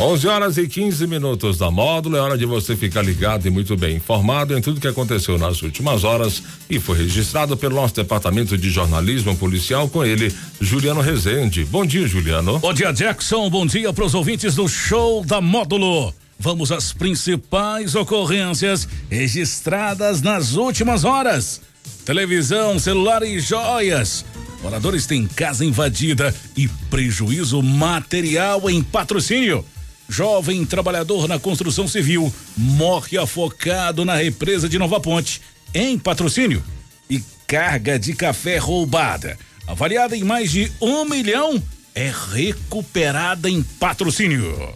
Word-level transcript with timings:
11 0.00 0.28
horas 0.28 0.56
e 0.56 0.68
15 0.68 1.08
minutos 1.08 1.58
da 1.58 1.72
módulo. 1.72 2.16
É 2.16 2.20
hora 2.20 2.38
de 2.38 2.46
você 2.46 2.76
ficar 2.76 3.02
ligado 3.02 3.46
e 3.46 3.50
muito 3.50 3.76
bem 3.76 3.96
informado 3.96 4.56
em 4.56 4.60
tudo 4.60 4.80
que 4.80 4.86
aconteceu 4.86 5.36
nas 5.36 5.60
últimas 5.60 6.04
horas 6.04 6.40
e 6.70 6.78
foi 6.78 6.98
registrado 6.98 7.56
pelo 7.56 7.74
nosso 7.74 7.96
departamento 7.96 8.56
de 8.56 8.70
jornalismo 8.70 9.36
policial 9.36 9.88
com 9.88 10.04
ele, 10.04 10.32
Juliano 10.60 11.00
Rezende. 11.00 11.64
Bom 11.64 11.84
dia, 11.84 12.06
Juliano. 12.06 12.60
Bom 12.60 12.72
dia, 12.72 12.92
Jackson. 12.92 13.50
Bom 13.50 13.66
dia 13.66 13.92
para 13.92 14.04
os 14.04 14.14
ouvintes 14.14 14.54
do 14.54 14.68
show 14.68 15.24
da 15.24 15.40
módulo. 15.40 16.14
Vamos 16.38 16.70
às 16.70 16.92
principais 16.92 17.96
ocorrências 17.96 18.88
registradas 19.10 20.22
nas 20.22 20.54
últimas 20.54 21.02
horas. 21.02 21.60
Televisão, 22.04 22.78
celular 22.78 23.24
e 23.24 23.40
joias. 23.40 24.24
Moradores 24.62 25.06
têm 25.06 25.26
casa 25.26 25.64
invadida 25.64 26.32
e 26.56 26.68
prejuízo 26.88 27.60
material 27.60 28.70
em 28.70 28.80
patrocínio. 28.80 29.64
Jovem 30.08 30.64
trabalhador 30.64 31.28
na 31.28 31.38
construção 31.38 31.86
civil 31.86 32.32
morre 32.56 33.18
afocado 33.18 34.04
na 34.04 34.14
represa 34.14 34.68
de 34.68 34.78
Nova 34.78 34.98
Ponte, 34.98 35.40
em 35.74 35.98
patrocínio. 35.98 36.64
E 37.10 37.22
carga 37.46 37.98
de 37.98 38.14
café 38.14 38.56
roubada, 38.56 39.38
avaliada 39.66 40.16
em 40.16 40.24
mais 40.24 40.50
de 40.50 40.72
um 40.80 41.04
milhão, 41.04 41.62
é 41.94 42.10
recuperada 42.32 43.50
em 43.50 43.62
patrocínio. 43.62 44.74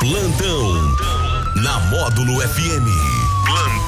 Plantão 0.00 0.96
na 1.56 1.80
Módulo 1.90 2.40
FM. 2.40 3.79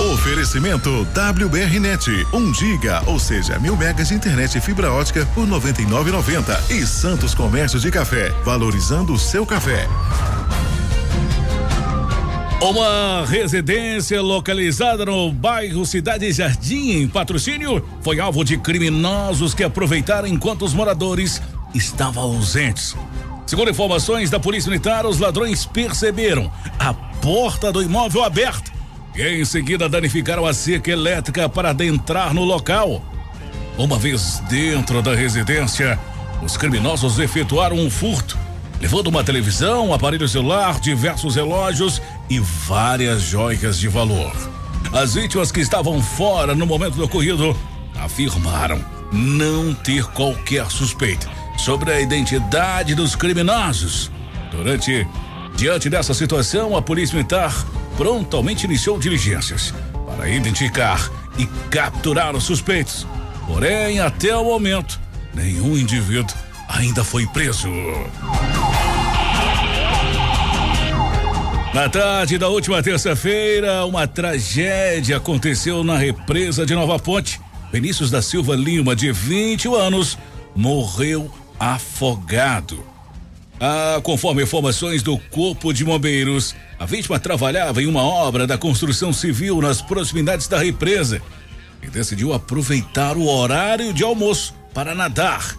Oferecimento 0.00 1.06
WBRnet, 1.12 2.26
1 2.32 2.36
um 2.38 2.54
giga, 2.54 3.02
ou 3.06 3.18
seja, 3.18 3.58
mil 3.58 3.76
megas 3.76 4.08
de 4.08 4.14
internet 4.14 4.56
e 4.56 4.60
fibra 4.60 4.90
ótica 4.90 5.26
por 5.34 5.46
99,90 5.46 6.70
e 6.70 6.86
Santos 6.86 7.34
Comércio 7.34 7.78
de 7.78 7.90
Café, 7.90 8.30
valorizando 8.42 9.12
o 9.12 9.18
seu 9.18 9.44
café. 9.44 9.86
Uma 12.62 13.26
residência 13.26 14.22
localizada 14.22 15.04
no 15.04 15.30
bairro 15.30 15.84
Cidade 15.84 16.32
Jardim, 16.32 16.92
em 16.92 17.06
patrocínio, 17.06 17.86
foi 18.00 18.20
alvo 18.20 18.42
de 18.42 18.56
criminosos 18.56 19.52
que 19.52 19.62
aproveitaram 19.62 20.26
enquanto 20.26 20.64
os 20.64 20.72
moradores 20.72 21.42
estavam 21.74 22.22
ausentes. 22.22 22.96
Segundo 23.46 23.70
informações 23.70 24.30
da 24.30 24.40
Polícia 24.40 24.70
Militar, 24.70 25.04
os 25.04 25.18
ladrões 25.18 25.66
perceberam 25.66 26.50
a 26.78 26.94
porta 26.94 27.70
do 27.70 27.82
imóvel 27.82 28.24
aberta 28.24 28.79
e 29.28 29.42
em 29.42 29.44
seguida 29.44 29.88
danificaram 29.88 30.46
a 30.46 30.54
cerca 30.54 30.90
elétrica 30.90 31.48
para 31.48 31.70
adentrar 31.70 32.32
no 32.32 32.44
local. 32.44 33.02
Uma 33.76 33.98
vez 33.98 34.42
dentro 34.48 35.02
da 35.02 35.14
residência, 35.14 35.98
os 36.42 36.56
criminosos 36.56 37.18
efetuaram 37.18 37.76
um 37.76 37.90
furto, 37.90 38.38
levando 38.80 39.08
uma 39.08 39.22
televisão, 39.22 39.88
um 39.88 39.94
aparelho 39.94 40.28
celular, 40.28 40.80
diversos 40.80 41.34
relógios 41.34 42.00
e 42.28 42.38
várias 42.38 43.22
joias 43.22 43.78
de 43.78 43.88
valor. 43.88 44.32
As 44.92 45.14
vítimas 45.14 45.52
que 45.52 45.60
estavam 45.60 46.02
fora 46.02 46.54
no 46.54 46.66
momento 46.66 46.94
do 46.94 47.04
ocorrido 47.04 47.54
afirmaram 47.96 48.82
não 49.12 49.74
ter 49.74 50.04
qualquer 50.06 50.70
suspeita 50.70 51.28
sobre 51.58 51.92
a 51.92 52.00
identidade 52.00 52.94
dos 52.94 53.14
criminosos. 53.14 54.10
Durante 54.50 55.06
diante 55.56 55.90
dessa 55.90 56.14
situação, 56.14 56.76
a 56.76 56.82
Polícia 56.82 57.16
Militar 57.16 57.54
prontamente 57.96 58.64
iniciou 58.64 58.98
diligências 58.98 59.74
para 60.16 60.28
identificar 60.28 61.10
e 61.38 61.46
capturar 61.70 62.34
os 62.34 62.44
suspeitos. 62.44 63.06
Porém, 63.46 64.00
até 64.00 64.36
o 64.36 64.44
momento, 64.44 65.00
nenhum 65.34 65.76
indivíduo 65.76 66.34
ainda 66.68 67.02
foi 67.02 67.26
preso. 67.26 67.68
Na 71.72 71.88
tarde 71.88 72.36
da 72.36 72.48
última 72.48 72.82
terça-feira, 72.82 73.84
uma 73.86 74.06
tragédia 74.06 75.18
aconteceu 75.18 75.84
na 75.84 75.96
represa 75.96 76.66
de 76.66 76.74
Nova 76.74 76.98
Ponte. 76.98 77.40
Vinícius 77.72 78.10
da 78.10 78.20
Silva 78.20 78.56
Lima, 78.56 78.96
de 78.96 79.12
21 79.12 79.74
anos, 79.76 80.18
morreu 80.54 81.30
afogado. 81.58 82.89
Ah, 83.62 84.00
conforme 84.02 84.42
informações 84.42 85.02
do 85.02 85.18
Corpo 85.18 85.70
de 85.70 85.84
Bombeiros, 85.84 86.56
a 86.78 86.86
vítima 86.86 87.20
trabalhava 87.20 87.82
em 87.82 87.86
uma 87.86 88.02
obra 88.02 88.46
da 88.46 88.56
construção 88.56 89.12
civil 89.12 89.60
nas 89.60 89.82
proximidades 89.82 90.48
da 90.48 90.58
represa 90.58 91.20
e 91.82 91.90
decidiu 91.90 92.32
aproveitar 92.32 93.18
o 93.18 93.26
horário 93.26 93.92
de 93.92 94.02
almoço 94.02 94.54
para 94.72 94.94
nadar. 94.94 95.54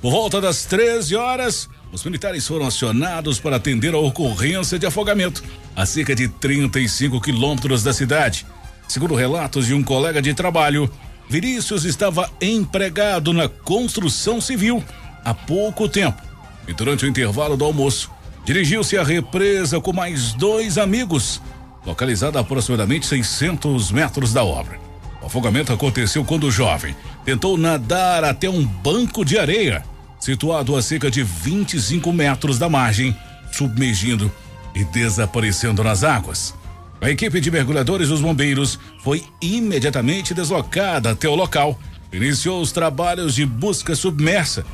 Por 0.00 0.10
volta 0.10 0.40
das 0.40 0.64
13 0.64 1.14
horas, 1.14 1.68
os 1.92 2.02
militares 2.04 2.48
foram 2.48 2.66
acionados 2.66 3.38
para 3.38 3.56
atender 3.56 3.92
a 3.92 3.98
ocorrência 3.98 4.78
de 4.78 4.86
afogamento 4.86 5.44
a 5.76 5.84
cerca 5.84 6.14
de 6.14 6.28
35 6.28 7.20
quilômetros 7.20 7.82
da 7.82 7.92
cidade. 7.92 8.46
Segundo 8.88 9.14
relatos 9.14 9.66
de 9.66 9.74
um 9.74 9.82
colega 9.82 10.22
de 10.22 10.32
trabalho, 10.32 10.90
Vinícius 11.28 11.84
estava 11.84 12.30
empregado 12.40 13.34
na 13.34 13.46
construção 13.46 14.40
civil 14.40 14.82
há 15.22 15.34
pouco 15.34 15.86
tempo 15.86 16.31
e 16.66 16.72
durante 16.72 17.04
o 17.04 17.08
intervalo 17.08 17.56
do 17.56 17.64
almoço, 17.64 18.10
dirigiu-se 18.44 18.96
à 18.96 19.02
represa 19.02 19.80
com 19.80 19.92
mais 19.92 20.32
dois 20.32 20.78
amigos, 20.78 21.40
localizada 21.84 22.38
a 22.38 22.42
aproximadamente 22.42 23.06
600 23.06 23.90
metros 23.90 24.32
da 24.32 24.44
obra. 24.44 24.80
O 25.20 25.26
afogamento 25.26 25.72
aconteceu 25.72 26.24
quando 26.24 26.44
o 26.44 26.50
jovem 26.50 26.94
tentou 27.24 27.56
nadar 27.56 28.24
até 28.24 28.48
um 28.48 28.64
banco 28.64 29.24
de 29.24 29.38
areia, 29.38 29.84
situado 30.18 30.76
a 30.76 30.82
cerca 30.82 31.10
de 31.10 31.22
25 31.22 32.12
metros 32.12 32.58
da 32.58 32.68
margem, 32.68 33.16
submergindo 33.52 34.30
e 34.74 34.84
desaparecendo 34.84 35.82
nas 35.84 36.02
águas. 36.02 36.54
A 37.00 37.10
equipe 37.10 37.40
de 37.40 37.50
mergulhadores 37.50 38.08
dos 38.08 38.20
bombeiros 38.20 38.78
foi 39.02 39.24
imediatamente 39.40 40.32
deslocada 40.32 41.10
até 41.10 41.28
o 41.28 41.34
local, 41.34 41.78
iniciou 42.12 42.60
os 42.60 42.70
trabalhos 42.70 43.34
de 43.34 43.44
busca 43.44 43.94
submersa 43.94 44.64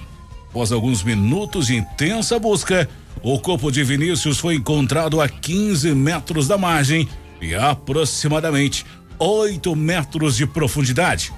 Após 0.51 0.73
alguns 0.73 1.03
minutos 1.03 1.67
de 1.67 1.77
intensa 1.77 2.39
busca, 2.39 2.89
o 3.23 3.39
corpo 3.39 3.71
de 3.71 3.85
Vinícius 3.85 4.39
foi 4.39 4.55
encontrado 4.55 5.21
a 5.21 5.29
15 5.29 5.95
metros 5.95 6.49
da 6.49 6.57
margem 6.57 7.07
e 7.41 7.55
aproximadamente 7.55 8.87
8 9.19 9.77
metros 9.77 10.37
de 10.37 10.47
profundidade. 10.47 11.33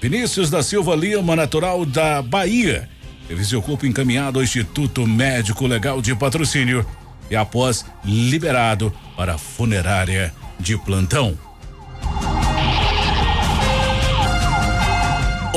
Vinícius 0.00 0.50
da 0.50 0.62
Silva 0.62 0.94
Lima, 0.94 1.34
natural 1.34 1.86
da 1.86 2.20
Bahia, 2.20 2.88
teve 3.28 3.44
seu 3.44 3.62
corpo 3.62 3.86
encaminhado 3.86 4.38
ao 4.38 4.42
Instituto 4.42 5.06
Médico 5.06 5.66
Legal 5.66 6.02
de 6.02 6.14
Patrocínio 6.14 6.84
e 7.30 7.36
após 7.36 7.86
liberado 8.04 8.92
para 9.16 9.34
a 9.34 9.38
funerária 9.38 10.34
de 10.58 10.76
plantão. 10.76 11.49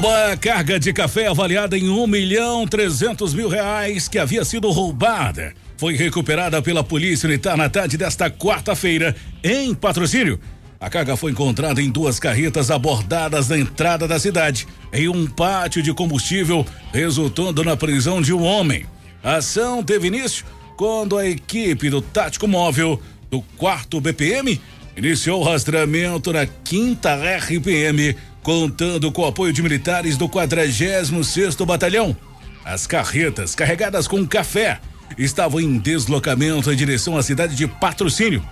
Uma 0.03 0.35
carga 0.35 0.77
de 0.77 0.91
café 0.91 1.27
avaliada 1.27 1.77
em 1.77 1.87
um 1.87 2.05
milhão 2.05 2.67
trezentos 2.67 3.33
mil 3.33 3.47
reais 3.47 4.05
que 4.05 4.19
havia 4.19 4.43
sido 4.43 4.69
roubada 4.69 5.53
foi 5.77 5.95
recuperada 5.95 6.61
pela 6.61 6.83
Polícia 6.83 7.25
Militar 7.25 7.55
na 7.55 7.69
tarde 7.69 7.95
desta 7.95 8.29
quarta-feira 8.29 9.15
em 9.41 9.73
patrocínio. 9.73 10.37
A 10.77 10.89
carga 10.89 11.15
foi 11.15 11.31
encontrada 11.31 11.81
em 11.81 11.89
duas 11.89 12.19
carretas 12.19 12.69
abordadas 12.69 13.47
na 13.47 13.57
entrada 13.57 14.05
da 14.05 14.19
cidade, 14.19 14.67
em 14.91 15.07
um 15.07 15.25
pátio 15.25 15.81
de 15.81 15.93
combustível, 15.93 16.65
resultando 16.91 17.63
na 17.63 17.77
prisão 17.77 18.21
de 18.21 18.33
um 18.33 18.43
homem. 18.43 18.85
A 19.23 19.37
ação 19.37 19.81
teve 19.81 20.07
início 20.07 20.45
quando 20.75 21.17
a 21.17 21.25
equipe 21.25 21.89
do 21.89 22.01
Tático 22.01 22.45
Móvel 22.45 23.01
do 23.31 23.41
4 23.55 24.01
BPM 24.01 24.59
iniciou 24.97 25.39
o 25.39 25.45
rastreamento 25.45 26.33
na 26.33 26.45
quinta 26.45 27.15
RPM 27.15 28.13
contando 28.43 29.09
com 29.11 29.21
o 29.21 29.25
apoio 29.25 29.53
de 29.53 29.63
militares 29.63 30.17
do 30.17 30.27
46º 30.27 31.65
Batalhão. 31.65 32.15
As 32.63 32.85
carretas 32.85 33.55
carregadas 33.55 34.07
com 34.07 34.27
café 34.27 34.79
estavam 35.17 35.59
em 35.59 35.77
deslocamento 35.79 36.71
em 36.71 36.75
direção 36.75 37.17
à 37.17 37.23
cidade 37.23 37.55
de 37.55 37.67
Patrocínio. 37.67 38.43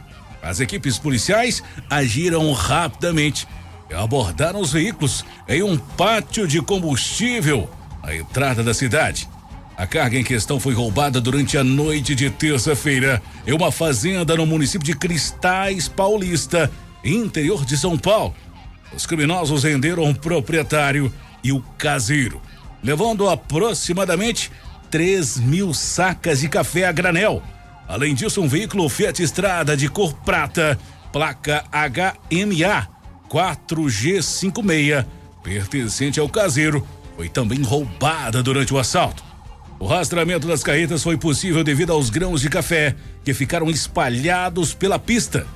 As 0.41 0.59
equipes 0.59 0.97
policiais 0.97 1.61
agiram 1.89 2.51
rapidamente 2.51 3.47
e 3.89 3.93
abordaram 3.93 4.61
os 4.61 4.71
veículos 4.71 5.23
em 5.47 5.61
um 5.61 5.77
pátio 5.77 6.47
de 6.47 6.61
combustível 6.61 7.69
à 8.01 8.15
entrada 8.15 8.63
da 8.63 8.73
cidade. 8.73 9.29
A 9.77 9.85
carga 9.85 10.17
em 10.17 10.23
questão 10.23 10.59
foi 10.59 10.73
roubada 10.73 11.19
durante 11.19 11.57
a 11.57 11.63
noite 11.63 12.15
de 12.15 12.29
terça-feira 12.29 13.21
em 13.45 13.53
uma 13.53 13.71
fazenda 13.71 14.35
no 14.35 14.45
município 14.45 14.85
de 14.85 14.95
Cristais 14.95 15.87
Paulista, 15.87 16.71
interior 17.03 17.65
de 17.65 17.77
São 17.77 17.97
Paulo. 17.97 18.35
Os 18.93 19.05
criminosos 19.05 19.63
renderam 19.63 20.09
o 20.09 20.15
proprietário 20.15 21.11
e 21.43 21.51
o 21.51 21.61
caseiro, 21.77 22.41
levando 22.83 23.29
aproximadamente 23.29 24.51
3 24.89 25.37
mil 25.37 25.73
sacas 25.73 26.41
de 26.41 26.49
café 26.49 26.85
a 26.85 26.91
granel. 26.91 27.41
Além 27.87 28.13
disso, 28.13 28.41
um 28.41 28.47
veículo 28.47 28.87
Fiat 28.89 29.21
Estrada 29.21 29.75
de 29.75 29.87
cor 29.87 30.13
prata, 30.13 30.77
placa 31.11 31.63
HMA 31.71 32.87
4G56, 33.29 35.05
pertencente 35.41 36.19
ao 36.19 36.27
caseiro, 36.27 36.85
foi 37.15 37.29
também 37.29 37.61
roubada 37.61 38.43
durante 38.43 38.73
o 38.73 38.79
assalto. 38.79 39.23
O 39.79 39.87
rastreamento 39.87 40.47
das 40.47 40.63
carretas 40.63 41.01
foi 41.01 41.17
possível 41.17 41.63
devido 41.63 41.91
aos 41.91 42.09
grãos 42.09 42.41
de 42.41 42.49
café 42.49 42.95
que 43.23 43.33
ficaram 43.33 43.69
espalhados 43.69 44.73
pela 44.73 44.99
pista. 44.99 45.47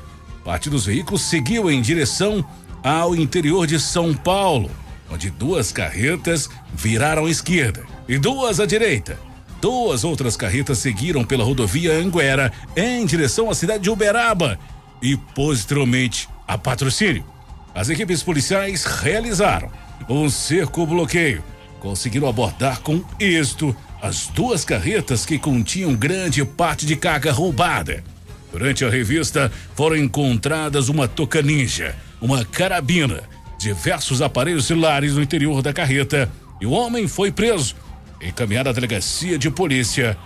Parte 0.43 0.69
dos 0.69 0.85
veículos 0.85 1.21
seguiu 1.21 1.69
em 1.69 1.81
direção 1.81 2.43
ao 2.85 3.15
interior 3.15 3.65
de 3.65 3.79
São 3.79 4.13
Paulo, 4.13 4.69
onde 5.09 5.31
duas 5.31 5.71
carretas 5.71 6.47
viraram 6.71 7.25
à 7.25 7.29
esquerda 7.31 7.83
e 8.07 8.19
duas 8.19 8.59
à 8.59 8.67
direita. 8.67 9.17
Duas 9.59 10.03
outras 10.03 10.37
carretas 10.37 10.77
seguiram 10.77 11.23
pela 11.25 11.43
rodovia 11.43 11.93
Anguera 11.93 12.53
em 12.77 13.03
direção 13.03 13.49
à 13.49 13.55
cidade 13.55 13.81
de 13.81 13.89
Uberaba 13.89 14.59
e 15.01 15.17
posteriormente 15.17 16.29
a 16.47 16.59
patrocínio. 16.59 17.25
As 17.73 17.89
equipes 17.89 18.21
policiais 18.21 18.85
realizaram 18.85 19.71
um 20.07 20.29
cerco-bloqueio. 20.29 21.43
Conseguiram 21.79 22.29
abordar 22.29 22.81
com 22.81 23.03
êxito 23.19 23.75
as 23.99 24.27
duas 24.27 24.63
carretas 24.63 25.25
que 25.25 25.39
continham 25.39 25.95
grande 25.95 26.45
parte 26.45 26.85
de 26.85 26.95
carga 26.95 27.31
roubada. 27.31 28.03
Durante 28.51 28.85
a 28.85 28.89
revista 28.91 29.51
foram 29.73 29.97
encontradas 29.97 30.88
uma 30.88 31.07
toca 31.07 31.41
ninja, 31.41 31.95
uma 32.21 32.45
carabina, 32.45 33.23
diversos 33.57 34.21
aparelhos 34.21 34.65
celulares 34.65 35.15
no 35.15 35.21
interior 35.21 35.62
da 35.62 35.73
carreta 35.73 36.31
e 36.59 36.65
o 36.65 36.71
homem 36.71 37.07
foi 37.07 37.31
preso, 37.31 37.75
encaminhado 38.21 38.69
à 38.69 38.71
delegacia 38.71 39.38
de 39.38 39.50
polícia 39.50 40.17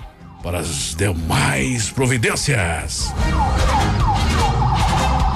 para 0.43 0.59
as 0.59 0.95
demais 0.95 1.89
providências. 1.89 3.13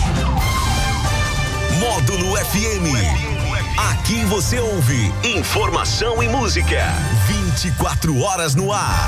Módulo 1.80 2.36
FM. 2.36 2.94
Aqui 3.90 4.24
você 4.26 4.60
ouve 4.60 5.12
informação 5.24 6.22
e 6.22 6.28
música. 6.28 6.80
24 7.26 8.20
horas 8.20 8.54
no 8.54 8.72
ar. 8.72 9.04